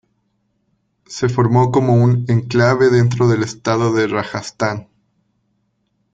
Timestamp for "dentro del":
2.89-3.43